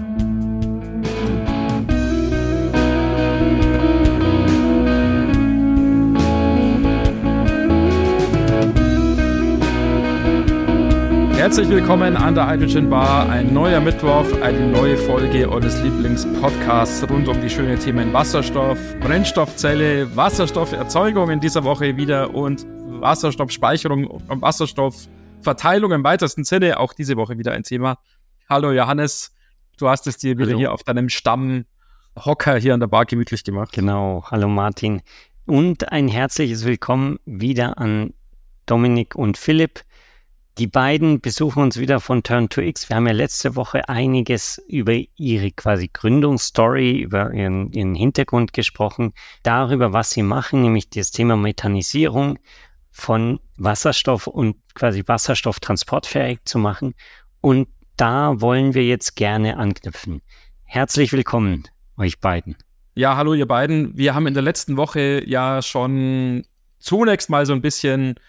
[11.35, 13.27] Herzlich willkommen an der Hydrogen Bar.
[13.27, 20.15] Ein neuer Mittwoch, eine neue Folge eures Lieblingspodcasts rund um die schönen Themen Wasserstoff, Brennstoffzelle,
[20.15, 22.65] Wasserstofferzeugung in dieser Woche wieder und
[23.01, 26.79] Wasserstoffspeicherung und Wasserstoffverteilung im weitesten Sinne.
[26.79, 27.97] Auch diese Woche wieder ein Thema.
[28.47, 29.35] Hallo Johannes,
[29.77, 30.59] du hast es dir wieder hallo.
[30.59, 33.73] hier auf deinem Stammhocker hier an der Bar gemütlich gemacht.
[33.73, 35.01] Genau, hallo Martin.
[35.45, 38.13] Und ein herzliches Willkommen wieder an
[38.65, 39.81] Dominik und Philipp.
[40.59, 42.87] Die beiden besuchen uns wieder von Turn to X.
[42.87, 49.13] Wir haben ja letzte Woche einiges über ihre quasi Gründungsstory, über ihren, ihren Hintergrund gesprochen,
[49.41, 52.37] darüber, was sie machen, nämlich das Thema Methanisierung
[52.91, 56.93] von Wasserstoff und quasi Wasserstoff transportfähig zu machen.
[57.41, 57.67] Und
[57.97, 60.21] da wollen wir jetzt gerne anknüpfen.
[60.65, 61.63] Herzlich willkommen,
[61.97, 62.55] euch beiden.
[62.93, 63.97] Ja, hallo ihr beiden.
[63.97, 66.45] Wir haben in der letzten Woche ja schon
[66.77, 68.19] zunächst mal so ein bisschen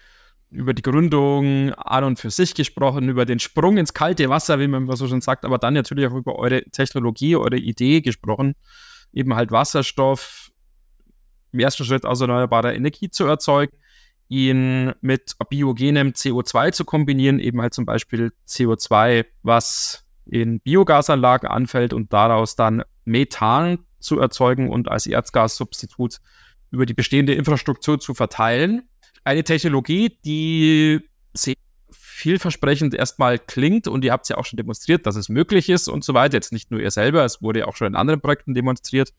[0.55, 4.67] über die Gründung an und für sich gesprochen, über den Sprung ins kalte Wasser, wie
[4.67, 8.55] man so schon sagt, aber dann natürlich auch über eure Technologie, eure Idee gesprochen,
[9.13, 10.51] eben halt Wasserstoff
[11.51, 13.77] im ersten Schritt aus erneuerbarer Energie zu erzeugen,
[14.27, 21.93] ihn mit biogenem CO2 zu kombinieren, eben halt zum Beispiel CO2, was in Biogasanlagen anfällt
[21.93, 26.19] und daraus dann Methan zu erzeugen und als Erdgassubstitut
[26.71, 28.89] über die bestehende Infrastruktur zu verteilen
[29.25, 31.01] eine Technologie, die
[31.33, 31.55] sehr
[31.91, 35.89] vielversprechend erstmal klingt und ihr habt es ja auch schon demonstriert, dass es möglich ist
[35.89, 36.35] und so weiter.
[36.35, 39.13] Jetzt nicht nur ihr selber, es wurde ja auch schon in anderen Projekten demonstriert.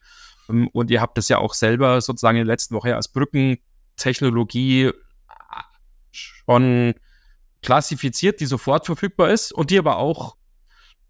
[0.48, 4.92] Ähm, und ihr habt es ja auch selber sozusagen in der letzten Woche als Brückentechnologie
[6.10, 6.94] schon
[7.62, 10.36] klassifiziert, die sofort verfügbar ist und die aber auch,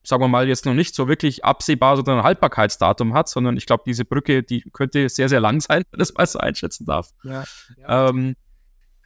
[0.03, 3.67] sagen wir mal, jetzt noch nicht so wirklich absehbar, sondern ein Haltbarkeitsdatum hat, sondern ich
[3.67, 7.11] glaube, diese Brücke, die könnte sehr, sehr lang sein, wenn das mal so einschätzen darf.
[7.23, 7.45] Ja,
[7.77, 8.09] ja.
[8.09, 8.37] Ähm,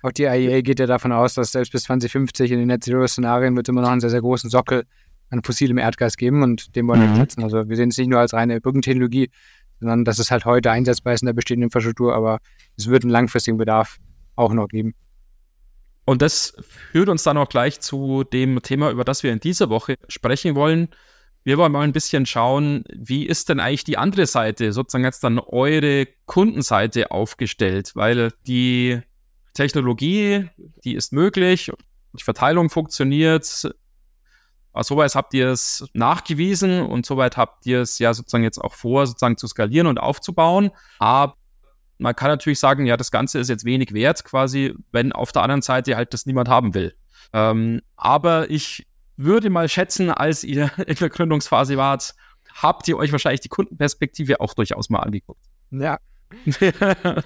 [0.02, 3.06] auch die IEA geht ja davon aus, dass selbst bis 2050 in den Net Zero
[3.06, 4.84] Szenarien wird immer noch einen sehr, sehr großen Sockel
[5.30, 7.16] an fossilem Erdgas geben und den wollen wir mhm.
[7.16, 7.44] setzen.
[7.44, 9.30] Also wir sehen es nicht nur als reine Brückentechnologie,
[9.78, 12.40] sondern dass es halt heute einsetzbar ist in der bestehenden Infrastruktur, aber
[12.76, 13.98] es wird einen langfristigen Bedarf
[14.36, 14.94] auch noch geben.
[16.04, 19.70] Und das führt uns dann auch gleich zu dem Thema, über das wir in dieser
[19.70, 20.88] Woche sprechen wollen.
[21.44, 25.24] Wir wollen mal ein bisschen schauen, wie ist denn eigentlich die andere Seite, sozusagen jetzt
[25.24, 29.00] dann eure Kundenseite aufgestellt, weil die
[29.54, 30.48] Technologie,
[30.84, 31.70] die ist möglich,
[32.12, 33.44] die Verteilung funktioniert.
[34.82, 39.06] Soweit habt ihr es nachgewiesen und soweit habt ihr es ja sozusagen jetzt auch vor,
[39.06, 40.70] sozusagen zu skalieren und aufzubauen.
[40.98, 41.34] Aber
[41.98, 45.42] man kann natürlich sagen, ja, das Ganze ist jetzt wenig wert, quasi, wenn auf der
[45.42, 46.94] anderen Seite halt das niemand haben will.
[47.32, 48.86] Ähm, aber ich
[49.16, 52.14] würde mal schätzen, als ihr in der Gründungsphase wart,
[52.54, 55.44] habt ihr euch wahrscheinlich die Kundenperspektive auch durchaus mal angeguckt.
[55.70, 55.98] Ja.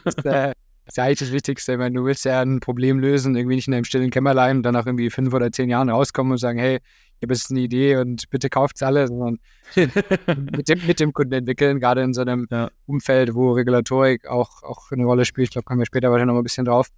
[0.05, 1.73] das, äh, das ist ja eigentlich das Wichtigste.
[1.73, 4.63] Ich meine, du willst ja ein Problem lösen, irgendwie nicht in einem stillen Kämmerlein und
[4.65, 7.61] dann nach irgendwie fünf oder zehn Jahren rauskommen und sagen, hey, ich habe jetzt eine
[7.61, 9.39] Idee und bitte kauft es alle, sondern
[9.77, 12.71] mit, dem, mit dem Kunden entwickeln, gerade in so einem ja.
[12.87, 15.49] Umfeld, wo Regulatorik auch, auch eine Rolle spielt.
[15.49, 16.89] Ich glaube, kommen wir später weiter noch mal ein bisschen drauf.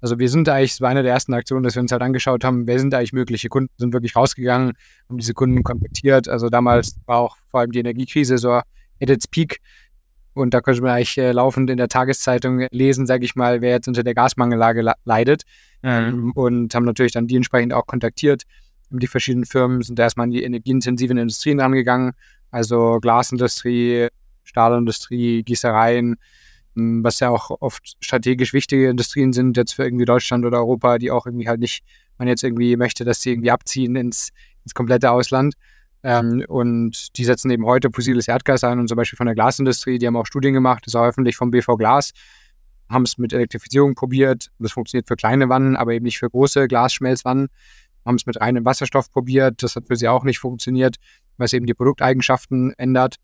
[0.00, 2.44] Also wir sind eigentlich, es war eine der ersten Aktionen, dass wir uns halt angeschaut
[2.44, 4.72] haben, wer sind eigentlich mögliche Kunden, sind wirklich rausgegangen,
[5.08, 6.28] haben diese Kunden kontaktiert.
[6.28, 8.64] Also damals war auch vor allem die Energiekrise so at
[9.00, 9.60] its peak.
[10.34, 13.70] Und da könnte man eigentlich äh, laufend in der Tageszeitung lesen, sage ich mal, wer
[13.70, 15.42] jetzt unter der Gasmangellage leidet.
[15.82, 16.32] Mhm.
[16.32, 18.42] Und haben natürlich dann die entsprechend auch kontaktiert.
[18.90, 22.12] Die verschiedenen Firmen sind erstmal an die energieintensiven Industrien rangegangen,
[22.50, 24.08] also Glasindustrie,
[24.44, 26.16] Stahlindustrie, Gießereien,
[26.74, 31.10] was ja auch oft strategisch wichtige Industrien sind, jetzt für irgendwie Deutschland oder Europa, die
[31.10, 31.84] auch irgendwie halt nicht,
[32.18, 34.30] man jetzt irgendwie möchte, dass sie irgendwie abziehen ins,
[34.64, 35.54] ins komplette Ausland.
[36.04, 39.98] Ähm, und die setzen eben heute fossiles Erdgas ein und zum Beispiel von der Glasindustrie,
[39.98, 42.12] die haben auch Studien gemacht, das auch öffentlich vom BV Glas,
[42.90, 44.50] haben es mit Elektrifizierung probiert.
[44.58, 47.48] Das funktioniert für kleine Wannen, aber eben nicht für große Glasschmelzwannen.
[48.04, 50.96] Haben es mit reinem Wasserstoff probiert, das hat für sie auch nicht funktioniert,
[51.38, 53.16] weil es eben die Produkteigenschaften ändert.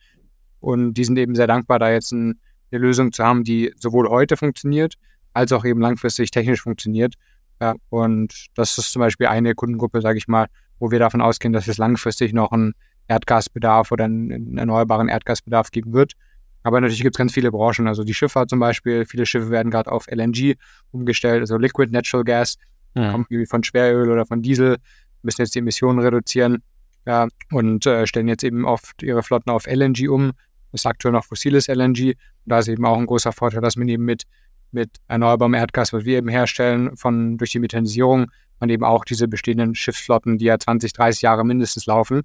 [0.58, 2.40] Und die sind eben sehr dankbar, da jetzt ein,
[2.72, 4.94] eine Lösung zu haben, die sowohl heute funktioniert,
[5.34, 7.14] als auch eben langfristig technisch funktioniert.
[7.60, 10.46] Ja, und das ist zum Beispiel eine Kundengruppe, sage ich mal,
[10.80, 12.74] wo wir davon ausgehen, dass es langfristig noch einen
[13.06, 16.14] Erdgasbedarf oder einen erneuerbaren Erdgasbedarf geben wird.
[16.62, 19.06] Aber natürlich gibt es ganz viele Branchen, also die Schifffahrt zum Beispiel.
[19.06, 20.56] Viele Schiffe werden gerade auf LNG
[20.90, 22.56] umgestellt, also Liquid Natural Gas,
[22.94, 23.12] ja.
[23.12, 24.76] kommt irgendwie von Schweröl oder von Diesel,
[25.22, 26.62] müssen jetzt die Emissionen reduzieren
[27.06, 30.32] ja, und äh, stellen jetzt eben oft ihre Flotten auf LNG um.
[30.72, 32.10] Das ist aktuell noch fossiles LNG.
[32.10, 32.16] Und
[32.46, 34.24] da ist eben auch ein großer Vorteil, dass man eben mit,
[34.70, 38.30] mit erneuerbarem Erdgas, was wir eben herstellen, von, durch die Methanisierung,
[38.60, 42.22] man eben auch diese bestehenden Schiffsflotten, die ja 20, 30 Jahre mindestens laufen,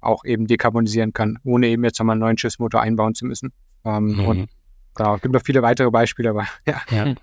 [0.00, 3.52] auch eben dekarbonisieren kann, ohne eben jetzt nochmal einen neuen Schiffsmotor einbauen zu müssen.
[3.84, 4.26] Ähm, mhm.
[4.26, 4.48] Und
[4.94, 6.80] genau, es gibt noch viele weitere Beispiele, aber ja.
[6.90, 7.14] ja.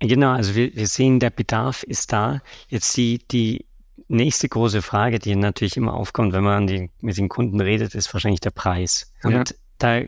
[0.00, 2.42] Genau, also wir, wir sehen, der Bedarf ist da.
[2.68, 3.66] Jetzt die, die
[4.08, 8.12] nächste große Frage, die natürlich immer aufkommt, wenn man die, mit den Kunden redet, ist
[8.12, 9.12] wahrscheinlich der Preis.
[9.22, 9.44] Und ja.
[9.78, 10.02] da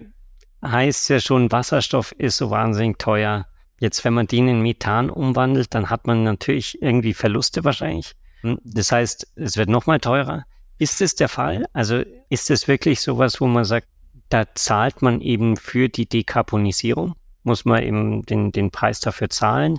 [0.63, 3.47] heißt ja schon, Wasserstoff ist so wahnsinnig teuer.
[3.81, 8.15] Jetzt, wenn man den in Methan umwandelt, dann hat man natürlich irgendwie Verluste wahrscheinlich.
[8.65, 10.45] Das heißt, es wird nochmal teurer.
[10.79, 11.67] Ist es der Fall?
[11.73, 13.89] Also ist es wirklich sowas, wo man sagt,
[14.29, 17.15] da zahlt man eben für die Dekarbonisierung?
[17.43, 19.79] Muss man eben den, den Preis dafür zahlen?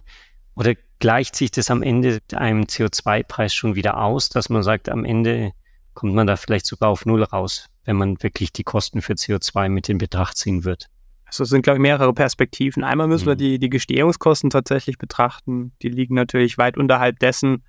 [0.56, 5.06] Oder gleicht sich das am Ende einem CO2-Preis schon wieder aus, dass man sagt, am
[5.06, 5.52] Ende
[5.94, 9.70] kommt man da vielleicht sogar auf Null raus, wenn man wirklich die Kosten für CO2
[9.70, 10.90] mit in Betracht ziehen wird?
[11.30, 12.84] Also es sind, glaube ich, mehrere Perspektiven.
[12.84, 13.30] Einmal müssen mhm.
[13.30, 15.74] wir die, die Gestehungskosten tatsächlich betrachten.
[15.82, 17.64] Die liegen natürlich weit unterhalb dessen,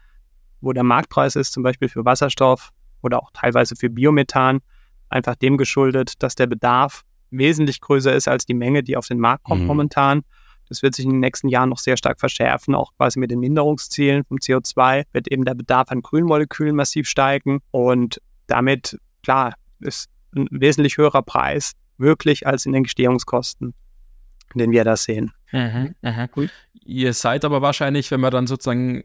[0.61, 2.71] wo der Marktpreis ist, zum Beispiel für Wasserstoff
[3.03, 4.61] oder auch teilweise für Biomethan,
[5.09, 9.19] einfach dem geschuldet, dass der Bedarf wesentlich größer ist als die Menge, die auf den
[9.19, 9.67] Markt kommt mhm.
[9.67, 10.23] momentan.
[10.69, 13.41] Das wird sich in den nächsten Jahren noch sehr stark verschärfen, auch quasi mit den
[13.41, 20.09] Minderungszielen vom CO2 wird eben der Bedarf an Grünmolekülen massiv steigen und damit, klar, ist
[20.35, 23.75] ein wesentlich höherer Preis möglich als in den Gestehungskosten,
[24.55, 25.33] den wir da sehen.
[25.53, 26.29] Mhm, mh.
[26.85, 29.05] Ihr seid aber wahrscheinlich, wenn man dann sozusagen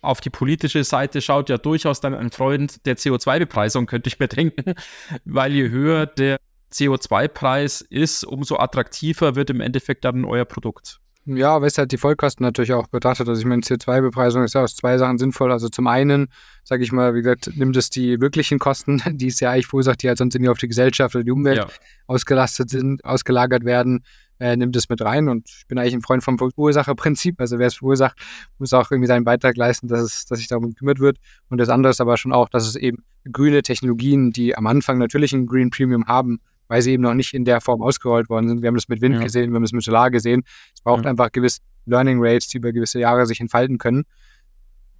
[0.00, 4.28] auf die politische Seite schaut, ja durchaus dann ein Freund der CO2-Bepreisung, könnte ich mir
[4.28, 4.74] denken,
[5.24, 6.38] weil je höher der
[6.72, 11.00] CO2-Preis ist, umso attraktiver wird im Endeffekt dann euer Produkt.
[11.36, 13.28] Ja, aber ist halt die Vollkosten natürlich auch betrachtet.
[13.28, 15.52] Also ich meine, CO2-Bepreisung ist ja aus zwei Sachen sinnvoll.
[15.52, 16.28] Also zum einen,
[16.64, 20.02] sage ich mal, wie gesagt, nimmt es die wirklichen Kosten, die es ja eigentlich verursacht,
[20.02, 21.66] die halt sonst irgendwie auf die Gesellschaft oder die Umwelt ja.
[22.06, 24.04] ausgelastet sind, ausgelagert werden,
[24.40, 25.28] äh, nimmt es mit rein.
[25.28, 27.38] Und ich bin eigentlich ein Freund vom Verursacherprinzip.
[27.42, 28.16] Also wer es verursacht,
[28.58, 31.18] muss auch irgendwie seinen Beitrag leisten, dass, es, dass sich darum gekümmert wird.
[31.50, 34.96] Und das andere ist aber schon auch, dass es eben grüne Technologien, die am Anfang
[34.96, 38.48] natürlich ein Green Premium haben, weil sie eben noch nicht in der Form ausgerollt worden
[38.48, 38.62] sind.
[38.62, 39.22] Wir haben das mit Wind ja.
[39.22, 40.44] gesehen, wir haben das mit Solar gesehen.
[40.74, 41.10] Es braucht ja.
[41.10, 44.04] einfach gewisse Learning Rates, die über gewisse Jahre sich entfalten können,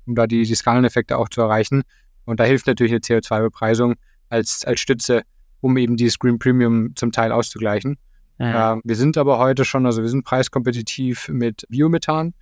[0.06, 1.82] um da die, die Skaleneffekte auch zu erreichen.
[2.24, 3.94] Und da hilft natürlich eine CO2-Bepreisung
[4.28, 5.22] als, als Stütze,
[5.60, 7.98] um eben dieses Green Premium zum Teil auszugleichen.
[8.38, 8.74] Ja.
[8.74, 12.34] Äh, wir sind aber heute schon, also wir sind preiskompetitiv mit Biomethan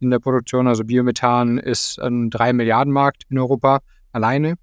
[0.00, 0.68] in der Produktion.
[0.68, 3.80] Also Biomethan ist ein 3 Milliarden Markt in Europa
[4.12, 4.56] alleine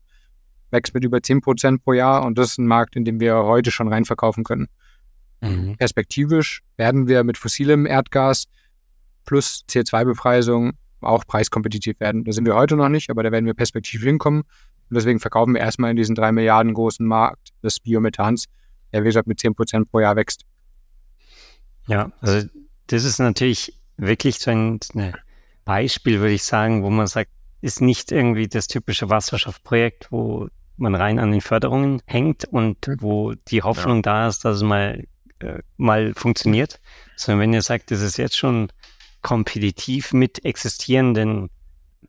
[0.71, 3.35] wächst mit über 10 Prozent pro Jahr und das ist ein Markt, in dem wir
[3.35, 4.67] heute schon reinverkaufen können.
[5.41, 5.77] Mhm.
[5.77, 8.45] Perspektivisch werden wir mit fossilem Erdgas
[9.25, 12.23] plus CO2-Bepreisung auch preiskompetitiv werden.
[12.25, 14.41] Da sind wir heute noch nicht, aber da werden wir perspektivisch hinkommen.
[14.41, 18.45] Und deswegen verkaufen wir erstmal in diesen drei Milliarden großen Markt des Biomethans,
[18.91, 20.45] der wie gesagt mit 10 Prozent pro Jahr wächst.
[21.87, 22.47] Ja, also
[22.87, 24.79] das ist natürlich wirklich so ein
[25.63, 27.29] Beispiel, würde ich sagen, wo man sagt,
[27.61, 30.47] ist nicht irgendwie das typische Wasserstoffprojekt, wo
[30.79, 32.97] man rein an den Förderungen hängt und mhm.
[32.99, 34.01] wo die Hoffnung ja.
[34.01, 35.05] da ist, dass es mal,
[35.39, 36.79] äh, mal funktioniert,
[37.15, 38.69] sondern wenn ihr sagt, das ist jetzt schon
[39.21, 41.49] kompetitiv mit existierenden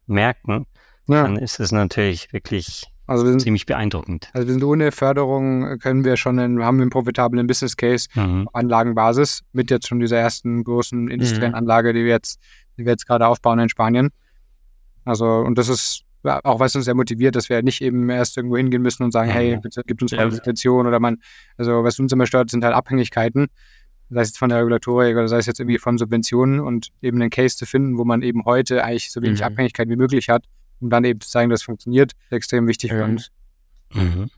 [0.06, 0.66] Märkten,
[1.08, 1.22] ja.
[1.22, 4.30] dann ist es natürlich wirklich also sind, ziemlich beeindruckend.
[4.32, 8.08] Also wir sind ohne Förderung, können wir schon einen, haben wir einen profitablen Business Case,
[8.14, 8.48] mhm.
[8.52, 11.58] Anlagenbasis, mit jetzt schon dieser ersten großen industriellen mhm.
[11.58, 12.38] Anlage, die wir jetzt,
[12.78, 14.10] die wir jetzt gerade aufbauen in Spanien.
[15.04, 18.56] Also, und das ist auch was uns sehr motiviert, dass wir nicht eben erst irgendwo
[18.56, 21.18] hingehen müssen und sagen, hey, bitte gibt uns eine Situation oder man,
[21.56, 23.48] also was uns immer stört, sind halt Abhängigkeiten,
[24.10, 27.20] sei es jetzt von der Regulatorik oder sei es jetzt irgendwie von Subventionen und eben
[27.20, 29.46] einen Case zu finden, wo man eben heute eigentlich so wenig mhm.
[29.46, 30.44] Abhängigkeit wie möglich hat,
[30.80, 33.30] um dann eben zu zeigen, dass es funktioniert, ist extrem wichtig für uns.
[33.94, 34.30] Mhm.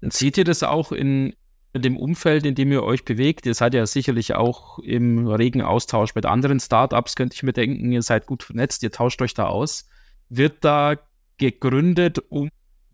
[0.00, 1.34] Seht ihr das auch in,
[1.74, 3.46] in dem Umfeld, in dem ihr euch bewegt?
[3.46, 7.92] Ihr seid ja sicherlich auch im regen Austausch mit anderen Startups, könnte ich mir denken.
[7.92, 9.88] Ihr seid gut vernetzt, ihr tauscht euch da aus
[10.36, 10.96] wird da
[11.38, 12.48] gegründet, um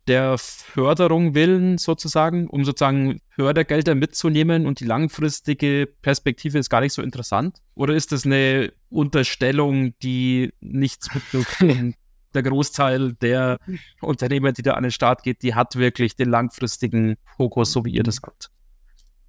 [0.07, 6.95] der Förderung willen sozusagen, um sozusagen Fördergelder mitzunehmen und die langfristige Perspektive ist gar nicht
[6.95, 7.59] so interessant?
[7.75, 11.95] Oder ist das eine Unterstellung, die nichts mit
[12.35, 13.59] der Großteil der
[14.01, 17.93] Unternehmer, die da an den Start geht, die hat wirklich den langfristigen Fokus, so wie
[17.93, 18.51] ihr das habt?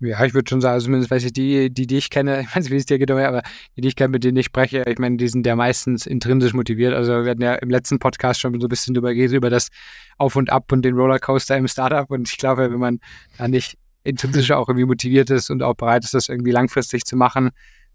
[0.02, 2.64] Ja, ich würde schon sagen, zumindest weiß ich, die, die, die ich kenne, ich weiß
[2.64, 3.42] nicht, wie es dir geht, aber
[3.76, 6.54] die, die ich kenne, mit denen ich spreche, ich meine, die sind ja meistens intrinsisch
[6.54, 6.94] motiviert.
[6.94, 9.70] Also wir hatten ja im letzten Podcast schon so ein bisschen drüber geredet, über das
[10.18, 12.10] Auf und Ab und den Rollercoaster im Startup.
[12.10, 13.00] Und ich glaube, wenn man
[13.38, 17.18] da nicht intrinsisch auch irgendwie motiviert ist und auch bereit ist, das irgendwie langfristig zu
[17.18, 17.50] machen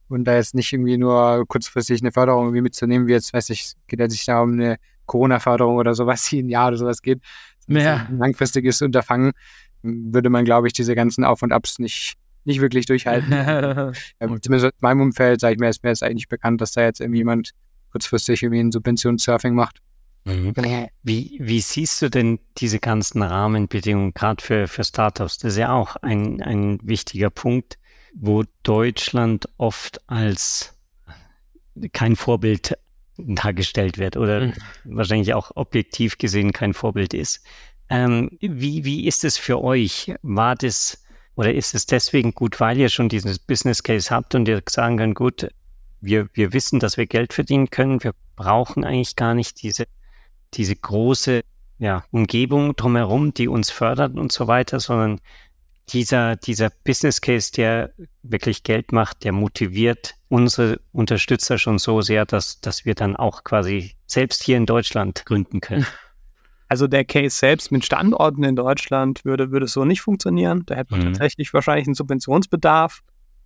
[0.08, 3.72] und da jetzt nicht irgendwie nur kurzfristig eine Förderung irgendwie mitzunehmen, wie jetzt, weiß ich,
[3.86, 7.20] geht ja sich da um eine Corona-Förderung oder sowas, die ein Jahr oder sowas geht.
[7.66, 8.06] Ja.
[8.10, 9.32] Langfristiges Unterfangen
[9.84, 12.14] würde man, glaube ich, diese ganzen Auf und Abs nicht,
[12.44, 13.30] nicht wirklich durchhalten.
[13.32, 13.92] ja,
[14.40, 17.00] zumindest in meinem Umfeld, sage ich mir, ist mir jetzt eigentlich bekannt, dass da jetzt
[17.00, 17.50] irgendwie jemand
[17.92, 19.78] kurzfristig irgendwie ein Subventionssurfing macht.
[20.24, 20.54] Mhm.
[21.02, 25.38] Wie, wie siehst du denn diese ganzen Rahmenbedingungen gerade für, für Startups?
[25.38, 27.78] Das ist ja auch ein, ein wichtiger Punkt,
[28.14, 30.74] wo Deutschland oft als
[31.92, 32.78] kein Vorbild
[33.18, 34.54] dargestellt wird oder mhm.
[34.84, 37.44] wahrscheinlich auch objektiv gesehen kein Vorbild ist.
[37.94, 40.12] Ähm, wie, wie ist es für euch?
[40.22, 41.04] War das
[41.36, 44.96] oder ist es deswegen gut, weil ihr schon dieses Business Case habt und ihr sagen
[44.96, 45.48] könnt, gut,
[46.00, 49.86] wir, wir wissen, dass wir Geld verdienen können, wir brauchen eigentlich gar nicht diese,
[50.54, 51.42] diese große
[51.78, 55.20] ja, Umgebung drumherum, die uns fördert und so weiter, sondern
[55.90, 62.26] dieser, dieser Business Case, der wirklich Geld macht, der motiviert unsere Unterstützer schon so sehr,
[62.26, 65.86] dass, dass wir dann auch quasi selbst hier in Deutschland gründen können.
[66.74, 70.64] Also der Case selbst mit Standorten in Deutschland würde, würde so nicht funktionieren.
[70.66, 71.04] Da hätte man mhm.
[71.04, 72.98] tatsächlich wahrscheinlich einen Subventionsbedarf.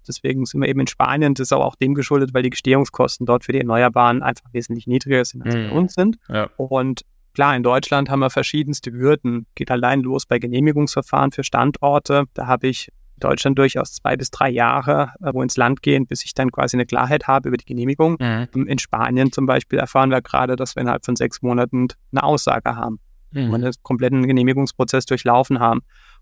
[0.08, 1.34] Deswegen sind wir eben in Spanien.
[1.34, 4.86] Das ist aber auch dem geschuldet, weil die Gestehungskosten dort für die Erneuerbaren einfach wesentlich
[4.86, 5.68] niedriger sind als mhm.
[5.68, 6.16] bei uns sind.
[6.30, 6.48] Ja.
[6.56, 7.02] Und
[7.34, 9.44] klar, in Deutschland haben wir verschiedenste Hürden.
[9.54, 12.24] Geht allein los bei Genehmigungsverfahren für Standorte.
[12.32, 16.06] Da habe ich in Deutschland durchaus zwei bis drei Jahre, äh, wo ins Land gehen,
[16.06, 18.16] bis ich dann quasi eine Klarheit habe über die Genehmigung.
[18.18, 18.64] Mhm.
[18.66, 22.74] In Spanien zum Beispiel erfahren wir gerade, dass wir innerhalb von sechs Monaten eine Aussage
[22.74, 23.52] haben mhm.
[23.52, 25.80] und den kompletten Genehmigungsprozess durchlaufen haben.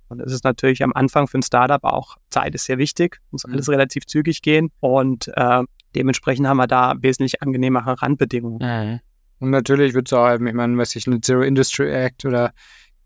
[0.08, 3.46] Und es ist natürlich am Anfang für ein Startup auch Zeit ist sehr wichtig, muss
[3.46, 3.54] mhm.
[3.54, 5.62] alles relativ zügig gehen und äh,
[5.94, 8.58] dementsprechend haben wir da wesentlich angenehmere Randbedingungen.
[8.60, 9.00] Mhm.
[9.38, 12.52] Und natürlich wird es auch, ich meine, was ich, ein Zero Industry Act oder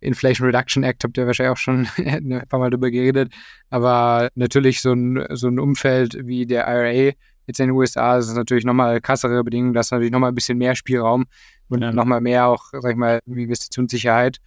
[0.00, 3.32] Inflation Reduction Act, habt ihr wahrscheinlich auch schon ein paar Mal drüber geredet,
[3.68, 7.12] aber natürlich so ein, so ein Umfeld wie der IRA
[7.50, 10.34] jetzt in den USA ist es natürlich nochmal krassere Bedingungen, da ist natürlich nochmal ein
[10.34, 11.26] bisschen mehr Spielraum
[11.68, 11.92] und ja.
[11.92, 14.38] nochmal mehr auch, sag ich mal, Investitionssicherheit.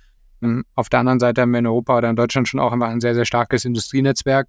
[0.41, 2.89] Ähm, auf der anderen Seite haben wir in Europa oder in Deutschland schon auch einfach
[2.89, 4.47] ein sehr, sehr starkes Industrienetzwerk,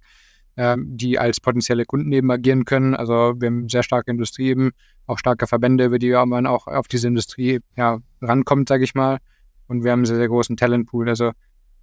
[0.57, 2.95] ähm, die als potenzielle Kunden eben agieren können.
[2.95, 4.71] Also wir haben sehr starke Industrie eben,
[5.07, 9.19] auch starke Verbände, über die man auch auf diese Industrie ja, rankommt, sage ich mal.
[9.67, 11.09] Und wir haben einen sehr, sehr großen Talentpool.
[11.09, 11.31] Also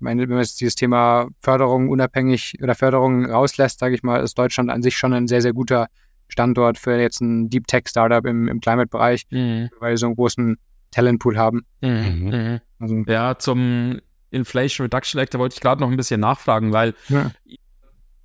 [0.03, 4.37] meine, wenn man jetzt dieses Thema Förderung unabhängig oder Förderung rauslässt, sage ich mal, ist
[4.37, 5.89] Deutschland an sich schon ein sehr, sehr guter
[6.33, 9.69] Standort für jetzt ein Deep Tech Startup im, im Climate-Bereich, mhm.
[9.79, 10.57] weil wir so einen großen
[10.91, 11.65] Talentpool haben.
[11.81, 11.91] Mhm.
[11.91, 12.31] mhm.
[12.31, 12.61] mhm.
[12.79, 16.95] Also, ja, zum Inflation Reduction Act, da wollte ich gerade noch ein bisschen nachfragen, weil
[17.09, 17.31] ja.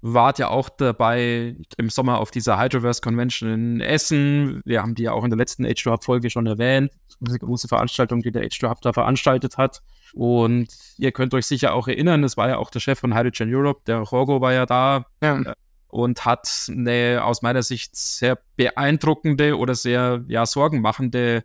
[0.02, 4.62] wart ja auch dabei im Sommer auf dieser Hydroverse Convention in Essen.
[4.66, 6.92] Wir haben die ja auch in der letzten H2Hub-Folge schon erwähnt.
[7.20, 9.82] Diese große Veranstaltung, die der H2Hub da veranstaltet hat.
[10.14, 13.54] Und ihr könnt euch sicher auch erinnern, es war ja auch der Chef von Hydrogen
[13.54, 15.06] Europe, der Rogo war ja da.
[15.22, 15.54] Ja.
[15.90, 21.44] Und hat eine aus meiner Sicht sehr beeindruckende oder sehr ja, sorgenmachende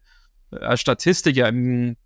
[0.50, 1.96] äh, Statistik ja, im,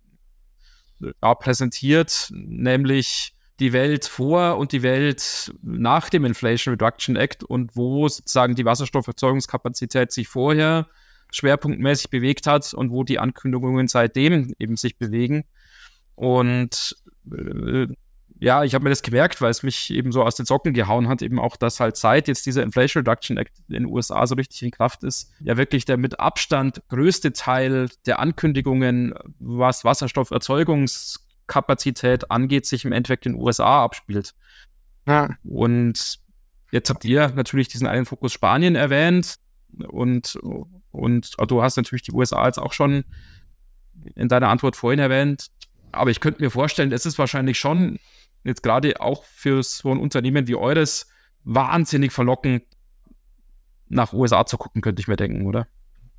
[0.99, 7.75] ja, präsentiert, nämlich die Welt vor und die Welt nach dem Inflation Reduction Act und
[7.75, 10.87] wo sozusagen die Wasserstofferzeugungskapazität sich vorher
[11.31, 15.45] schwerpunktmäßig bewegt hat und wo die Ankündigungen seitdem eben sich bewegen.
[16.15, 16.95] Und
[17.31, 17.87] äh,
[18.39, 21.07] ja, ich habe mir das gemerkt, weil es mich eben so aus den Socken gehauen
[21.07, 24.35] hat, eben auch, dass halt seit jetzt dieser Inflation Reduction Act in den USA so
[24.35, 32.29] richtig in Kraft ist, ja wirklich der mit Abstand größte Teil der Ankündigungen, was Wasserstofferzeugungskapazität
[32.29, 34.35] angeht, sich im Endeffekt in den USA abspielt.
[35.07, 35.35] Ja.
[35.43, 36.19] Und
[36.71, 39.37] jetzt habt ihr natürlich diesen einen Fokus Spanien erwähnt
[39.87, 40.37] und,
[40.91, 43.03] und du hast natürlich die USA jetzt auch schon
[44.15, 45.47] in deiner Antwort vorhin erwähnt.
[45.91, 47.97] Aber ich könnte mir vorstellen, es ist wahrscheinlich schon
[48.47, 51.07] jetzt gerade auch für so ein Unternehmen wie eures
[51.43, 52.63] wahnsinnig verlockend,
[53.89, 55.67] nach USA zu gucken, könnte ich mir denken, oder?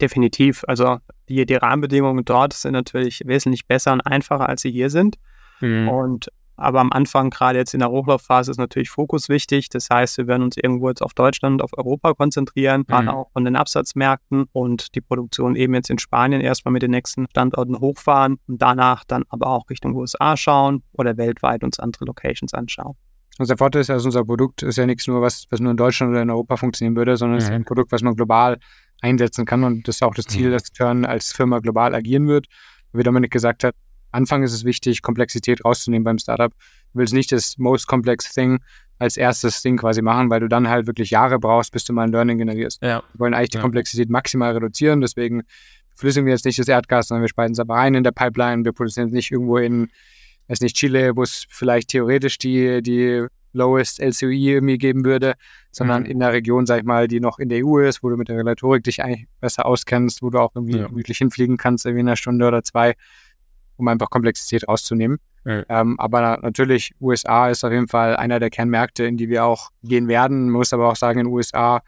[0.00, 0.64] Definitiv.
[0.66, 5.18] Also die, die Rahmenbedingungen dort sind natürlich wesentlich besser und einfacher, als sie hier sind.
[5.60, 5.88] Mhm.
[5.88, 6.28] Und
[6.58, 9.68] aber am Anfang, gerade jetzt in der Hochlaufphase, ist natürlich Fokus wichtig.
[9.68, 13.08] Das heißt, wir werden uns irgendwo jetzt auf Deutschland, auf Europa konzentrieren, mhm.
[13.08, 17.26] auch von den Absatzmärkten und die Produktion eben jetzt in Spanien erstmal mit den nächsten
[17.30, 22.52] Standorten hochfahren und danach dann aber auch Richtung USA schauen oder weltweit uns andere Locations
[22.52, 22.96] anschauen.
[23.38, 25.70] Also der Vorteil ist ja, dass unser Produkt ist ja nichts nur, was, was nur
[25.70, 27.38] in Deutschland oder in Europa funktionieren würde, sondern mhm.
[27.38, 28.58] es ist ein Produkt, was man global
[29.00, 30.52] einsetzen kann und das ist auch das Ziel, mhm.
[30.52, 32.46] dass Turn als Firma global agieren wird.
[32.92, 33.76] Wie Dominik gesagt hat,
[34.12, 36.52] Anfang ist es wichtig, Komplexität rauszunehmen beim Startup.
[36.92, 38.58] Du willst nicht das most complex thing
[38.98, 42.04] als erstes Ding quasi machen, weil du dann halt wirklich Jahre brauchst, bis du mal
[42.04, 42.82] ein Learning generierst.
[42.82, 43.02] Ja.
[43.12, 43.62] Wir wollen eigentlich die Ja.
[43.62, 45.42] Komplexität maximal reduzieren, deswegen
[45.94, 48.64] flüssigen wir jetzt nicht das Erdgas, sondern wir speisen es aber ein in der Pipeline.
[48.64, 49.88] Wir produzieren es nicht irgendwo in,
[50.48, 55.34] weiß nicht, Chile, wo es vielleicht theoretisch die, die lowest LCOE irgendwie geben würde,
[55.72, 56.10] sondern Mhm.
[56.10, 58.28] in der Region, sag ich mal, die noch in der EU ist, wo du mit
[58.28, 60.86] der Regulatorik dich eigentlich besser auskennst, wo du auch irgendwie Ja.
[60.86, 62.94] gemütlich hinfliegen kannst, irgendwie in einer Stunde oder zwei,
[63.78, 65.18] um einfach Komplexität rauszunehmen.
[65.44, 65.62] Ja.
[65.70, 69.44] Ähm, aber na- natürlich, USA ist auf jeden Fall einer der Kernmärkte, in die wir
[69.44, 70.44] auch gehen werden.
[70.50, 71.80] Man muss aber auch sagen, in den USA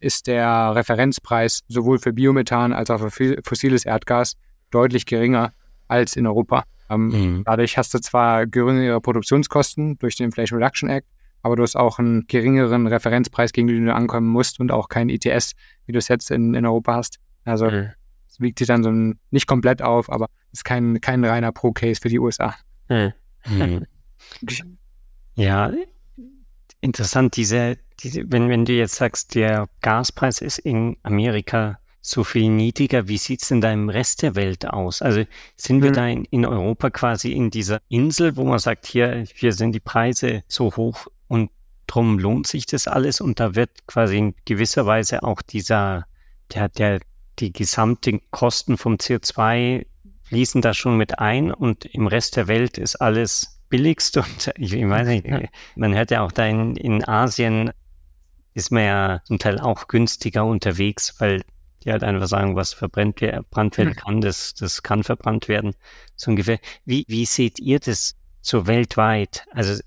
[0.00, 4.34] ist der Referenzpreis sowohl für Biomethan als auch für fossiles Erdgas
[4.70, 5.52] deutlich geringer
[5.88, 6.64] als in Europa.
[6.90, 7.42] Ähm, Mhm.
[7.44, 11.06] Dadurch hast du zwar geringere Produktionskosten durch den Inflation Reduction Act,
[11.42, 15.08] aber du hast auch einen geringeren Referenzpreis, gegen den du ankommen musst und auch kein
[15.08, 15.52] ETS,
[15.86, 17.18] wie du es jetzt in, in Europa hast.
[17.44, 17.90] Also Mhm.
[18.36, 22.00] Es wiegt sich dann so ein, nicht komplett auf, aber ist kein, kein reiner Pro-Case
[22.00, 22.54] für die USA.
[22.88, 23.12] Mhm.
[23.46, 23.86] Mhm.
[25.38, 25.70] Ja,
[26.80, 32.48] interessant, diese, diese, wenn, wenn du jetzt sagst, der Gaspreis ist in Amerika so viel
[32.48, 35.02] niedriger, wie sieht's denn da im Rest der Welt aus?
[35.02, 35.24] Also
[35.56, 35.94] sind wir Mhm.
[35.94, 39.80] da in, in Europa quasi in dieser Insel, wo man sagt, hier, hier sind die
[39.80, 41.50] Preise so hoch und
[41.86, 46.06] drum lohnt sich das alles und da wird quasi in gewisser Weise auch dieser,
[46.54, 47.00] der, der,
[47.38, 49.86] die gesamten Kosten vom CO2
[50.24, 54.72] fließen da schon mit ein und im Rest der Welt ist alles billigst und ich,
[54.72, 55.26] ich weiß nicht,
[55.76, 57.72] man hört ja auch da in, in Asien
[58.54, 61.42] ist man ja zum Teil auch günstiger unterwegs, weil
[61.84, 65.74] die halt einfach sagen, was verbrennt verbrannt werden kann, das, das kann verbrannt werden.
[66.16, 66.58] So ungefähr.
[66.86, 69.44] Wie, wie seht ihr das so weltweit?
[69.52, 69.82] Also,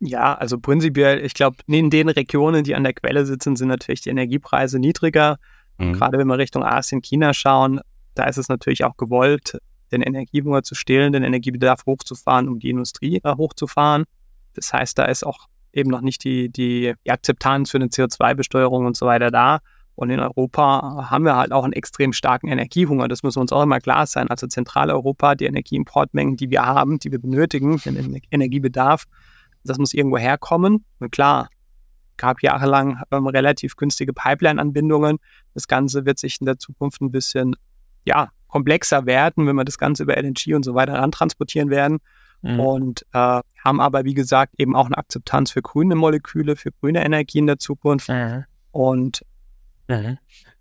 [0.00, 4.02] Ja, also prinzipiell, ich glaube, in den Regionen, die an der Quelle sitzen, sind natürlich
[4.02, 5.38] die Energiepreise niedriger.
[5.78, 7.80] Mh, Gerade wenn wir Richtung Asien, China schauen,
[8.14, 9.58] da ist es natürlich auch gewollt,
[9.92, 14.04] den Energiehunger zu stillen, den Energiebedarf hochzufahren, um die Industrie äh, hochzufahren.
[14.54, 18.96] Das heißt, da ist auch eben noch nicht die, die, Akzeptanz für eine CO2-Besteuerung und
[18.96, 19.60] so weiter da.
[19.96, 23.06] Und in Europa haben wir halt auch einen extrem starken Energiehunger.
[23.06, 24.28] Das muss uns auch immer klar sein.
[24.28, 29.04] Also Zentraleuropa, die Energieimportmengen, die wir haben, die wir benötigen, den Ener- Energiebedarf,
[29.62, 30.84] das muss irgendwo herkommen.
[30.98, 31.48] Und klar,
[32.16, 35.18] gab jahrelang ähm, relativ günstige Pipeline-Anbindungen.
[35.54, 37.56] Das Ganze wird sich in der Zukunft ein bisschen
[38.04, 41.98] ja, komplexer werden, wenn wir das Ganze über LNG und so weiter rantransportieren werden.
[42.42, 42.60] Mhm.
[42.60, 47.04] Und äh, haben aber, wie gesagt, eben auch eine Akzeptanz für grüne Moleküle, für grüne
[47.04, 48.08] Energie in der Zukunft.
[48.08, 48.44] Mhm.
[48.70, 49.24] Und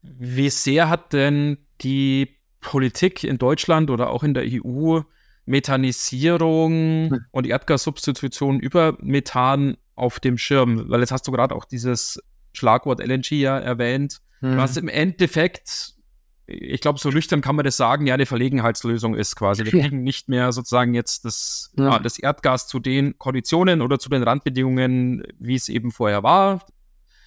[0.01, 5.01] Wie sehr hat denn die Politik in Deutschland oder auch in der EU
[5.45, 7.25] Methanisierung Hm.
[7.31, 10.89] und Erdgassubstitution über Methan auf dem Schirm?
[10.89, 12.21] Weil jetzt hast du gerade auch dieses
[12.53, 14.57] Schlagwort LNG ja erwähnt, Mhm.
[14.57, 15.93] was im Endeffekt,
[16.47, 19.63] ich glaube, so nüchtern kann man das sagen, ja, eine Verlegenheitslösung ist quasi.
[19.65, 19.81] Wir Ja.
[19.83, 21.91] kriegen nicht mehr sozusagen jetzt das, Ja.
[21.91, 26.65] ah, das Erdgas zu den Konditionen oder zu den Randbedingungen, wie es eben vorher war.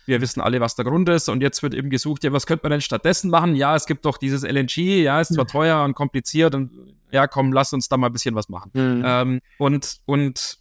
[0.05, 1.29] Wir wissen alle, was der Grund ist.
[1.31, 3.57] Und jetzt wird eben gesucht, ja, was könnte man denn stattdessen machen?
[3.57, 6.71] Ja, es gibt doch dieses LNG, ja, ist zwar teuer und kompliziert und
[7.11, 8.71] ja, komm, lass uns da mal ein bisschen was machen.
[8.75, 9.03] Mhm.
[9.05, 10.59] Ähm, und, und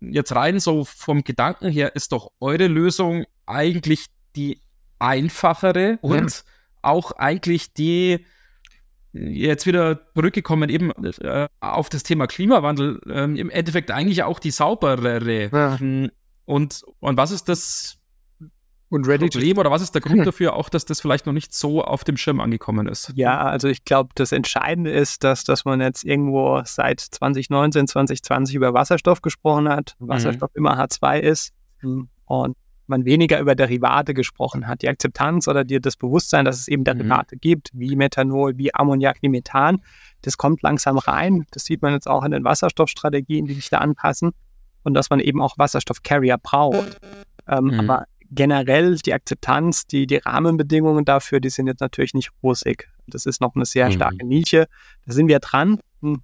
[0.00, 4.06] jetzt rein so vom Gedanken her ist doch eure Lösung eigentlich
[4.36, 4.60] die
[4.98, 6.44] einfachere und
[6.82, 8.24] auch eigentlich die
[9.12, 14.50] jetzt wieder zurückgekommen eben äh, auf das Thema Klimawandel, ähm, im Endeffekt eigentlich auch die
[14.50, 15.50] sauberere.
[15.50, 15.78] Ja.
[16.44, 17.97] Und, und was ist das
[18.90, 21.32] Und ready to Problem oder was ist der Grund dafür auch, dass das vielleicht noch
[21.32, 23.12] nicht so auf dem Schirm angekommen ist?
[23.14, 28.54] ja, also ich glaube, das Entscheidende ist, dass, dass man jetzt irgendwo seit 2019, 2020
[28.54, 29.94] über Wasserstoff gesprochen hat.
[29.98, 31.52] Wasserstoff immer H2 ist.
[32.24, 32.56] Und
[32.88, 34.82] man weniger über Derivate gesprochen hat.
[34.82, 39.18] Die Akzeptanz oder die, das Bewusstsein, dass es eben Derivate gibt, wie Methanol, wie Ammoniak,
[39.20, 39.82] wie Methan,
[40.22, 41.44] das kommt langsam rein.
[41.50, 44.32] Das sieht man jetzt auch in den Wasserstoffstrategien, die sich da anpassen.
[44.84, 46.98] Und dass man eben auch Wasserstoffcarrier braucht.
[47.46, 47.80] Ähm, Mhm.
[47.80, 52.88] Aber generell die Akzeptanz, die, die Rahmenbedingungen dafür, die sind jetzt natürlich nicht rosig.
[53.06, 53.92] Das ist noch eine sehr Mhm.
[53.92, 54.66] starke Nische.
[55.06, 55.80] Da sind wir dran.
[56.02, 56.20] Hm,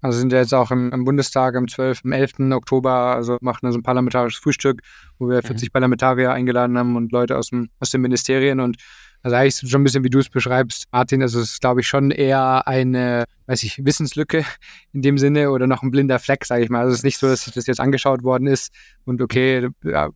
[0.00, 2.52] Also sind wir jetzt auch im, im Bundestag am 12., am 11.
[2.52, 4.82] Oktober, also machen wir so ein parlamentarisches Frühstück,
[5.18, 8.76] wo wir 40 Parlamentarier eingeladen haben und Leute aus, dem, aus den Ministerien und
[9.22, 11.88] also eigentlich schon ein bisschen, wie du es beschreibst, Martin, also es ist, glaube ich,
[11.88, 14.44] schon eher eine, weiß ich, Wissenslücke
[14.92, 16.80] in dem Sinne oder noch ein blinder Fleck, sage ich mal.
[16.80, 18.72] Also es ist nicht so, dass das jetzt angeschaut worden ist
[19.04, 20.10] und okay, ja,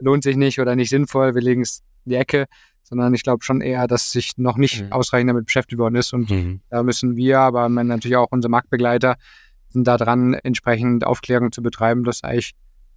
[0.00, 2.46] lohnt sich nicht oder nicht sinnvoll, wir legen es in die Ecke,
[2.82, 4.92] sondern ich glaube schon eher, dass sich noch nicht Mhm.
[4.92, 6.60] ausreichend damit beschäftigt worden ist und Mhm.
[6.68, 9.16] da müssen wir, aber natürlich auch unsere Marktbegleiter
[9.68, 12.52] sind da dran, entsprechend Aufklärung zu betreiben, dass eigentlich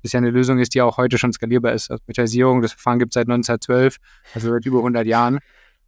[0.05, 1.91] das ja eine Lösung ist, die auch heute schon skalierbar ist.
[1.91, 3.97] Also das Verfahren gibt es seit 1912,
[4.33, 5.39] also seit über 100 Jahren.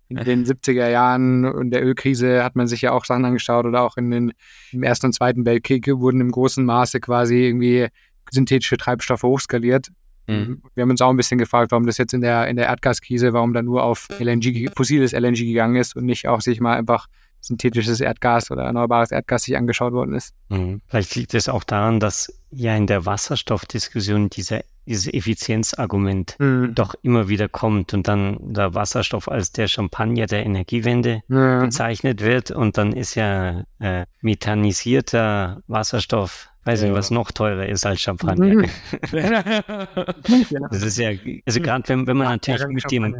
[0.09, 3.81] In den 70er Jahren und der Ölkrise hat man sich ja auch Sachen angeschaut oder
[3.81, 4.33] auch in den,
[4.71, 7.87] im Ersten und Zweiten Weltkrieg wurden im großen Maße quasi irgendwie
[8.31, 9.89] synthetische Treibstoffe hochskaliert.
[10.27, 10.61] Mhm.
[10.75, 13.33] Wir haben uns auch ein bisschen gefragt, warum das jetzt in der, in der Erdgaskrise,
[13.33, 17.07] warum da nur auf LNG, fossiles LNG gegangen ist und nicht auch sich mal einfach
[17.39, 20.33] synthetisches Erdgas oder erneuerbares Erdgas sich angeschaut worden ist.
[20.49, 20.81] Mhm.
[20.87, 26.73] Vielleicht liegt es auch daran, dass ja in der Wasserstoffdiskussion dieser dieses Effizienzargument mhm.
[26.73, 31.59] doch immer wieder kommt und dann der Wasserstoff als der Champagner der Energiewende ja.
[31.59, 37.85] bezeichnet wird und dann ist ja äh, methanisierter Wasserstoff weiß nicht, was noch teurer ist
[37.85, 38.45] als Champagner.
[38.45, 38.65] Mhm.
[40.69, 41.11] das ist ja,
[41.45, 43.15] also gerade wenn, wenn man natürlich mit dem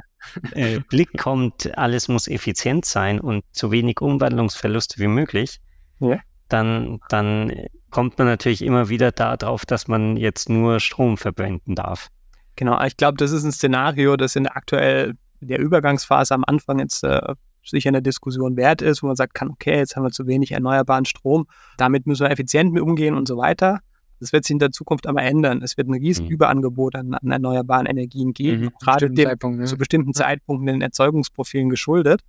[0.52, 5.60] äh, Blick kommt, alles muss effizient sein und so wenig Umwandlungsverluste wie möglich,
[6.00, 6.20] ja.
[6.50, 7.54] dann, dann
[7.90, 12.10] kommt man natürlich immer wieder darauf, dass man jetzt nur Strom verwenden darf.
[12.58, 16.80] Genau, ich glaube, das ist ein Szenario, das in der aktuell der Übergangsphase am Anfang
[16.80, 17.36] jetzt äh,
[17.70, 20.52] sicher eine Diskussion wert ist, wo man sagt kann, okay, jetzt haben wir zu wenig
[20.52, 23.80] erneuerbaren Strom, damit müssen wir effizient mit umgehen und so weiter.
[24.20, 25.62] Das wird sich in der Zukunft aber ändern.
[25.62, 26.32] Es wird ein riesen mhm.
[26.32, 28.72] Überangebot an, an, erneuerbaren Energien geben, mhm.
[28.82, 29.66] gerade dem, ne?
[29.66, 30.14] zu bestimmten.
[30.14, 32.22] Zeitpunkten in den Erzeugungsprofilen geschuldet.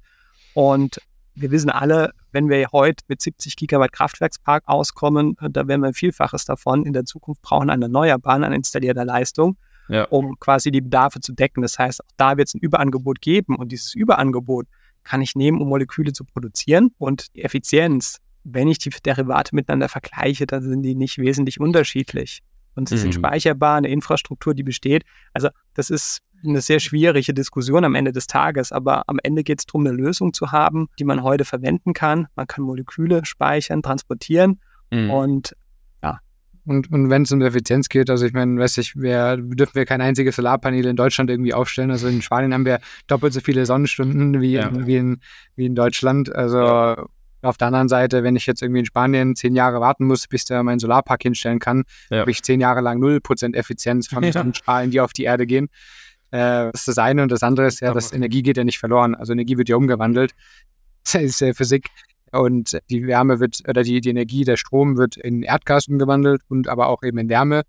[0.55, 1.01] Und
[1.35, 5.95] wir wissen alle, wenn wir heute mit 70 Gigawatt Kraftwerkspark auskommen, da werden wir ein
[5.95, 9.57] Vielfaches davon in der Zukunft brauchen an Erneuerbaren, an installierter Leistung,
[9.89, 10.05] ja.
[10.05, 11.63] um quasi die Bedarfe zu decken.
[11.63, 14.67] Das heißt, auch da wird es ein Überangebot geben und dieses Überangebot
[15.09, 19.89] kann ich nehmen, um Moleküle zu produzieren und die Effizienz, wenn ich die Derivate miteinander
[19.89, 22.41] vergleiche, dann sind die nicht wesentlich unterschiedlich.
[22.75, 23.01] Und sie mhm.
[23.01, 25.05] sind speicherbar, eine Infrastruktur, die besteht.
[25.33, 29.61] Also das ist eine sehr schwierige Diskussion am Ende des Tages, aber am Ende geht
[29.61, 32.29] es darum, eine Lösung zu haben, die man heute verwenden kann.
[32.37, 35.11] Man kann Moleküle speichern, transportieren mhm.
[35.11, 35.57] und.
[36.69, 39.87] Und, und wenn es um Effizienz geht, also ich meine, weiß ich, wir dürfen wir
[39.87, 41.91] kein einziges Solarpanel in Deutschland irgendwie aufstellen.
[41.91, 44.69] Also in Spanien haben wir doppelt so viele Sonnenstunden wie, ja.
[44.69, 45.21] in, wie, in,
[45.57, 46.35] wie in Deutschland.
[46.35, 47.07] Also ja.
[47.41, 50.45] Auf der anderen Seite, wenn ich jetzt irgendwie in Spanien zehn Jahre warten muss, bis
[50.45, 52.19] der meinen Solarpark hinstellen kann, ja.
[52.19, 54.33] habe ich zehn Jahre lang 0% Effizienz von ja.
[54.33, 55.69] Sonnenstrahlen, die auf die Erde gehen.
[56.33, 58.79] Äh, das ist das eine und das andere ist ja, dass Energie geht ja nicht
[58.79, 59.15] verloren.
[59.15, 60.33] Also Energie wird ja umgewandelt.
[61.05, 61.89] Das ist ja Physik.
[62.33, 66.69] Und die Wärme wird, oder die, die Energie, der Strom wird in Erdgas umgewandelt und
[66.69, 67.63] aber auch eben in Wärme.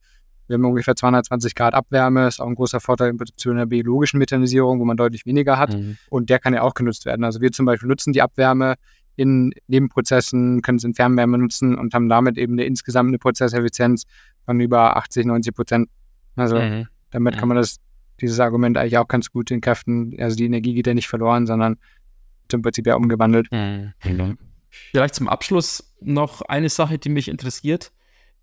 [0.48, 4.80] Wir haben ungefähr 220 Grad Abwärme, ist auch ein großer Vorteil zu einer biologischen Methanisierung,
[4.80, 5.76] wo man deutlich weniger hat.
[5.76, 5.98] Mhm.
[6.10, 7.24] Und der kann ja auch genutzt werden.
[7.24, 8.76] Also wir zum Beispiel nutzen die Abwärme
[9.16, 14.06] in Nebenprozessen, können es in Fernwärme nutzen und haben damit eben eine insgesamt eine Prozesseffizienz
[14.46, 15.90] von über 80, 90 Prozent.
[16.36, 16.88] Also mhm.
[17.12, 17.78] damit kann man das
[18.22, 20.16] dieses Argument eigentlich auch ganz gut in Kräften.
[20.20, 21.78] Also die Energie geht ja nicht verloren, sondern
[22.52, 23.52] im Prinzip ja umgewandelt.
[23.52, 23.94] Mhm.
[24.70, 27.92] Vielleicht zum Abschluss noch eine Sache, die mich interessiert.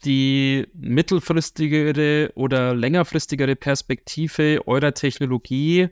[0.04, 5.88] Die mittelfristigere oder längerfristigere Perspektive eurer Technologie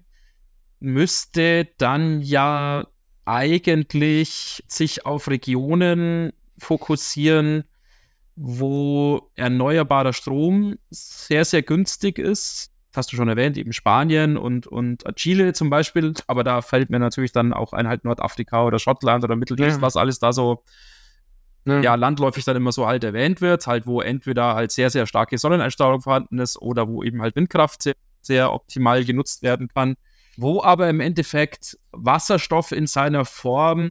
[0.81, 2.87] müsste dann ja
[3.25, 7.65] eigentlich sich auf Regionen fokussieren,
[8.37, 15.05] wo erneuerbarer Strom sehr, sehr günstig ist hast du schon erwähnt, eben Spanien und, und
[15.17, 16.15] Chile zum Beispiel.
[16.27, 19.97] Aber da fällt mir natürlich dann auch ein halt Nordafrika oder Schottland oder Mittelmeer, was
[19.97, 20.63] alles da so
[21.65, 21.81] ja.
[21.81, 21.95] ja.
[21.95, 26.01] landläufig dann immer so halt erwähnt wird, halt wo entweder halt sehr, sehr starke Sonneneinstrahlung
[26.01, 29.97] vorhanden ist oder wo eben halt Windkraft sehr, sehr optimal genutzt werden kann,
[30.37, 33.91] wo aber im Endeffekt Wasserstoff in seiner Form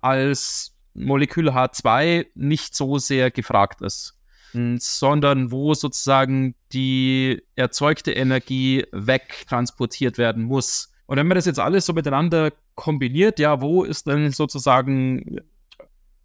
[0.00, 4.17] als Molekül H2 nicht so sehr gefragt ist
[4.52, 10.92] sondern wo sozusagen die erzeugte Energie wegtransportiert werden muss.
[11.06, 15.40] Und wenn man das jetzt alles so miteinander kombiniert, ja, wo ist denn sozusagen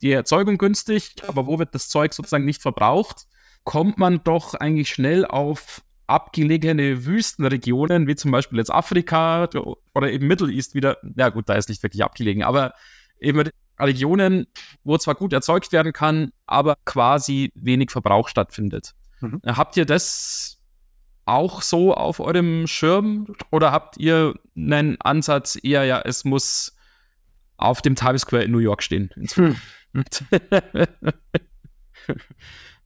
[0.02, 3.26] die Erzeugung günstig, aber wo wird das Zeug sozusagen nicht verbraucht,
[3.64, 9.48] kommt man doch eigentlich schnell auf abgelegene Wüstenregionen, wie zum Beispiel jetzt Afrika
[9.96, 10.98] oder eben Middle East wieder.
[11.16, 12.74] Ja gut, da ist nicht wirklich abgelegen, aber
[13.20, 14.48] eben Regionen,
[14.84, 18.94] wo zwar gut erzeugt werden kann, aber quasi wenig Verbrauch stattfindet.
[19.22, 19.42] Mhm.
[19.46, 20.60] Habt ihr das
[21.26, 26.76] auch so auf eurem Schirm oder habt ihr einen Ansatz eher, ja, es muss
[27.58, 29.10] auf dem Times Square in New York stehen?
[29.36, 29.56] Hm.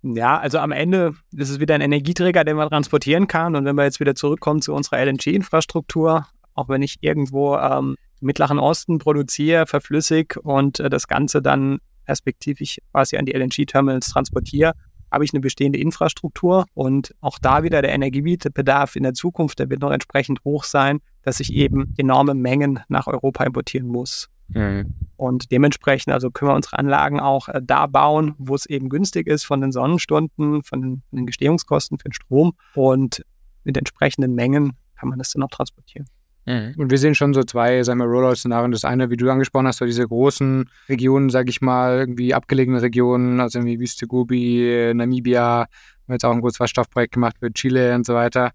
[0.03, 3.55] ja, also am Ende ist es wieder ein Energieträger, den man transportieren kann.
[3.55, 8.59] Und wenn wir jetzt wieder zurückkommen zu unserer LNG-Infrastruktur, auch wenn ich irgendwo ähm, Mittleren
[8.59, 14.73] Osten produziere, verflüssig und äh, das Ganze dann perspektivisch quasi an die LNG-Terminals transportiere,
[15.11, 19.69] habe ich eine bestehende Infrastruktur und auch da wieder der Energiebedarf in der Zukunft, der
[19.69, 24.29] wird noch entsprechend hoch sein, dass ich eben enorme Mengen nach Europa importieren muss.
[24.49, 24.93] Mhm.
[25.17, 29.27] Und dementsprechend also können wir unsere Anlagen auch äh, da bauen, wo es eben günstig
[29.27, 33.25] ist von den Sonnenstunden, von den, von den Gestehungskosten für den Strom und
[33.63, 36.07] mit entsprechenden Mengen kann man das dann auch transportieren.
[36.47, 36.73] Mhm.
[36.77, 38.71] Und wir sehen schon so zwei, sagen wir, Rollout-Szenarien.
[38.71, 42.81] Das eine, wie du angesprochen hast, so diese großen Regionen, sage ich mal, irgendwie abgelegene
[42.81, 45.67] Regionen, also irgendwie Wüste Gobi, Namibia,
[46.07, 48.51] haben jetzt auch ein großes Wasserstoffprojekt gemacht für Chile und so weiter.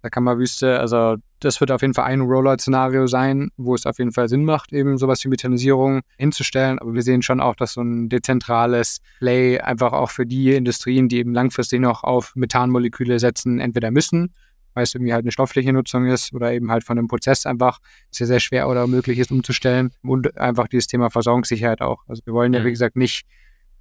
[0.00, 3.84] Da kann man Wüste, also das wird auf jeden Fall ein Rollout-Szenario sein, wo es
[3.84, 6.78] auf jeden Fall Sinn macht, eben sowas wie Methanisierung hinzustellen.
[6.78, 11.08] Aber wir sehen schon auch, dass so ein dezentrales Play einfach auch für die Industrien,
[11.08, 14.32] die eben langfristig noch auf Methanmoleküle setzen, entweder müssen
[14.74, 17.78] weil es irgendwie halt eine stoffliche Nutzung ist oder eben halt von einem Prozess einfach
[18.10, 22.02] sehr, sehr schwer oder möglich ist umzustellen und einfach dieses Thema Versorgungssicherheit auch.
[22.06, 22.72] Also wir wollen ja, wie mhm.
[22.72, 23.26] gesagt, nicht,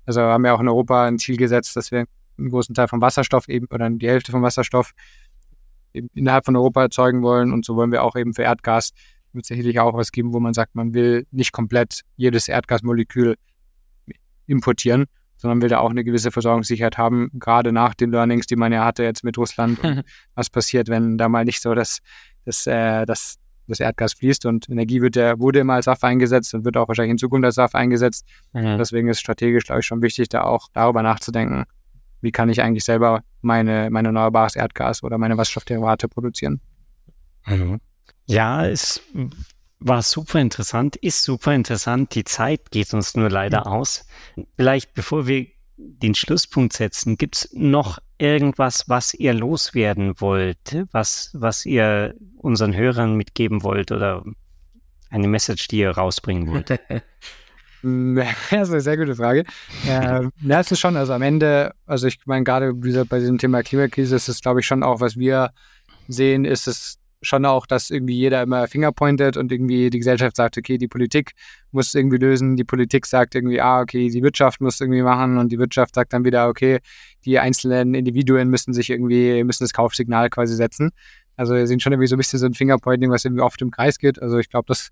[0.05, 2.05] also haben ja auch in Europa ein Ziel gesetzt, dass wir
[2.37, 4.93] einen großen Teil vom Wasserstoff eben oder die Hälfte vom Wasserstoff
[5.93, 8.91] eben innerhalb von Europa erzeugen wollen und so wollen wir auch eben für Erdgas
[9.33, 13.35] wird es sicherlich auch was geben, wo man sagt, man will nicht komplett jedes Erdgasmolekül
[14.45, 15.05] importieren,
[15.43, 18.85] sondern will da auch eine gewisse Versorgungssicherheit haben, gerade nach den Learnings, die man ja
[18.85, 19.77] hatte jetzt mit Russland.
[20.35, 21.99] was passiert, wenn da mal nicht so das,
[22.45, 23.35] das, äh, das,
[23.67, 26.87] das Erdgas fließt und Energie wird ja, wurde immer als Saft eingesetzt und wird auch
[26.87, 28.25] wahrscheinlich in Zukunft als Saft eingesetzt.
[28.53, 28.77] Mhm.
[28.77, 31.65] Deswegen ist strategisch, glaube ich, schon wichtig, da auch darüber nachzudenken,
[32.21, 36.61] wie kann ich eigentlich selber meine, mein erneuerbares Erdgas oder meine Wasserstoffderivate produzieren.
[37.47, 37.81] Mhm.
[38.27, 39.01] Ja, es
[39.83, 42.15] war super interessant, ist super interessant.
[42.15, 43.73] Die Zeit geht uns nur leider mhm.
[43.73, 44.07] aus.
[44.55, 51.31] Vielleicht bevor wir den Schlusspunkt setzen, gibt es noch irgendwas, was ihr loswerden wollt, was,
[51.33, 54.23] was ihr unseren Hörern mitgeben wollt oder
[55.09, 56.69] eine Message, die ihr rausbringen wollt?
[57.83, 59.43] das ist eine sehr gute Frage.
[59.85, 63.63] Äh, ja, es ist schon, also am Ende, also ich meine, gerade bei diesem Thema
[63.63, 65.51] Klimakrise ist es, glaube ich, schon auch, was wir
[66.07, 70.35] sehen, ist es schon auch, dass irgendwie jeder immer Finger pointet und irgendwie die Gesellschaft
[70.35, 71.31] sagt, okay, die Politik
[71.71, 75.51] muss irgendwie lösen, die Politik sagt irgendwie, ah, okay, die Wirtschaft muss irgendwie machen und
[75.51, 76.79] die Wirtschaft sagt dann wieder, okay,
[77.25, 80.91] die einzelnen Individuen müssen sich irgendwie, müssen das Kaufsignal quasi setzen.
[81.35, 83.71] Also wir sehen schon irgendwie so ein bisschen so ein Fingerpointing, was irgendwie oft im
[83.71, 84.21] Kreis geht.
[84.21, 84.89] Also ich glaube, das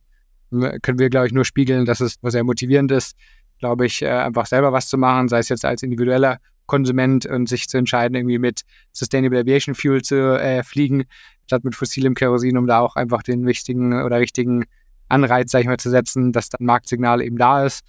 [0.50, 3.16] können wir, glaube ich, nur spiegeln, dass es sehr motivierend ist,
[3.60, 7.50] glaube ich, äh, einfach selber was zu machen, sei es jetzt als individueller Konsument und
[7.50, 11.06] sich zu entscheiden, irgendwie mit Sustainable Aviation Fuel zu äh, fliegen,
[11.46, 14.66] statt mit fossilem Kerosin, um da auch einfach den wichtigen oder richtigen
[15.10, 17.86] Anreiz, sag ich mal, zu setzen, dass dann Marktsignal eben da ist.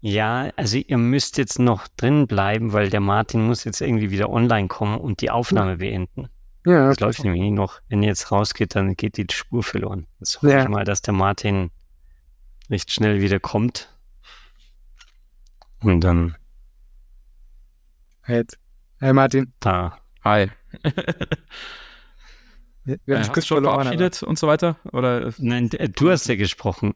[0.00, 4.30] Ja, also ihr müsst jetzt noch drin bleiben, weil der Martin muss jetzt irgendwie wieder
[4.30, 5.76] online kommen und die Aufnahme ja.
[5.76, 6.28] beenden.
[6.66, 6.88] Ja.
[6.88, 7.80] Das läuft nämlich noch.
[7.88, 10.06] Wenn ihr jetzt rausgeht, dann geht die Spur verloren.
[10.20, 10.62] Jetzt hoffe ja.
[10.62, 11.70] ich mal, dass der Martin
[12.70, 13.88] recht schnell wieder kommt.
[15.80, 16.36] Und dann.
[18.22, 18.44] Hey,
[19.00, 19.52] hey Martin.
[19.60, 19.98] Da.
[20.24, 20.50] Hi.
[23.04, 24.76] Wir haben äh, schon verabschiedet und so weiter?
[24.92, 25.32] Oder?
[25.38, 26.94] Nein, du hast ja gesprochen.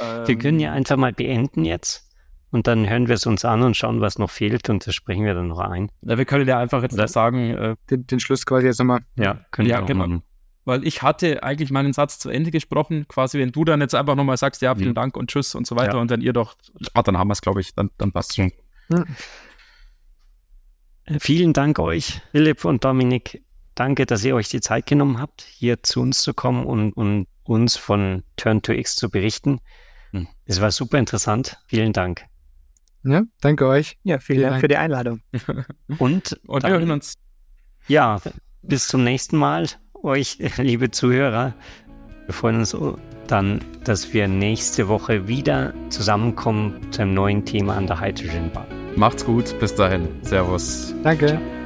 [0.00, 2.10] Ähm, wir können ja einfach mal beenden jetzt
[2.50, 5.24] und dann hören wir es uns an und schauen, was noch fehlt und das sprechen
[5.24, 5.90] wir dann noch ein.
[6.02, 7.06] Ja, wir können ja einfach jetzt Oder?
[7.08, 9.00] sagen, äh, den, den, Schluss quasi jetzt nochmal.
[9.16, 10.06] Ja, können ja, wir auch genau.
[10.06, 10.22] machen.
[10.64, 14.14] Weil ich hatte eigentlich meinen Satz zu Ende gesprochen, quasi wenn du dann jetzt einfach
[14.14, 14.94] nochmal sagst, ja, vielen mhm.
[14.94, 16.00] Dank und tschüss und so weiter ja.
[16.00, 16.56] und dann ihr doch,
[16.94, 18.52] ah, dann haben wir es, glaube ich, dann, dann passt es schon.
[18.88, 19.04] Mhm.
[21.18, 23.43] Vielen Dank euch, Philipp und Dominik.
[23.74, 27.26] Danke, dass ihr euch die Zeit genommen habt, hier zu uns zu kommen und, und
[27.42, 29.60] uns von Turn2X zu berichten.
[30.12, 30.28] Hm.
[30.44, 31.58] Es war super interessant.
[31.66, 32.24] Vielen Dank.
[33.02, 33.98] Ja, danke euch.
[34.02, 35.20] Ja, vielen, vielen Dank, Dank für die Einladung.
[35.98, 37.14] Und, Und dann, wir hören uns.
[37.86, 38.20] Ja,
[38.62, 39.66] bis zum nächsten Mal,
[40.02, 41.54] euch, liebe Zuhörer.
[42.26, 42.74] Wir freuen uns
[43.26, 48.66] dann, dass wir nächste Woche wieder zusammenkommen zu einem neuen Thema an der Hydrogen Bar.
[48.96, 50.08] Macht's gut, bis dahin.
[50.22, 50.94] Servus.
[51.02, 51.26] Danke.
[51.26, 51.63] Ciao.